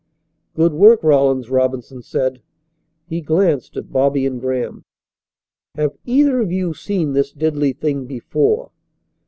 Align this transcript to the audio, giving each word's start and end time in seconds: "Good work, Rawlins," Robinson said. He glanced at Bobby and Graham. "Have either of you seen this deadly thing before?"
"Good 0.55 0.73
work, 0.73 1.03
Rawlins," 1.03 1.51
Robinson 1.51 2.01
said. 2.01 2.41
He 3.07 3.21
glanced 3.21 3.77
at 3.77 3.91
Bobby 3.91 4.25
and 4.25 4.41
Graham. 4.41 4.81
"Have 5.75 5.95
either 6.07 6.41
of 6.41 6.51
you 6.51 6.73
seen 6.73 7.13
this 7.13 7.31
deadly 7.31 7.71
thing 7.73 8.07
before?" 8.07 8.71